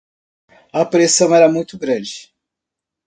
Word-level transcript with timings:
A 0.73 0.83
pressão 0.83 1.35
era 1.35 1.47
muito 1.47 1.77
grande 1.77 2.33